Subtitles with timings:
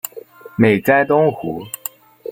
[0.57, 1.63] 美哉东湖！